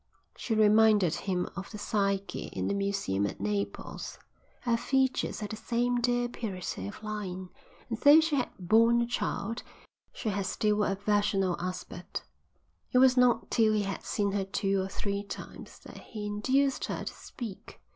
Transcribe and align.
She 0.35 0.55
reminded 0.55 1.13
him 1.13 1.47
of 1.55 1.69
the 1.69 1.77
Psyche 1.77 2.47
in 2.53 2.67
the 2.67 2.73
museum 2.73 3.27
at 3.27 3.39
Naples. 3.39 4.17
Her 4.61 4.75
features 4.75 5.41
had 5.41 5.51
the 5.51 5.55
same 5.57 6.01
dear 6.01 6.27
purity 6.27 6.87
of 6.87 7.03
line, 7.03 7.49
and 7.87 7.99
though 7.99 8.19
she 8.19 8.35
had 8.35 8.49
borne 8.57 8.99
a 9.03 9.05
child 9.05 9.61
she 10.11 10.29
had 10.29 10.47
still 10.47 10.83
a 10.83 10.95
virginal 10.95 11.55
aspect. 11.59 12.23
It 12.91 12.97
was 12.97 13.15
not 13.15 13.51
till 13.51 13.73
he 13.73 13.83
had 13.83 14.01
seen 14.03 14.31
her 14.31 14.43
two 14.43 14.81
or 14.81 14.87
three 14.87 15.21
times 15.23 15.77
that 15.85 15.99
he 15.99 16.25
induced 16.25 16.85
her 16.85 17.03
to 17.03 17.13
speak. 17.13 17.79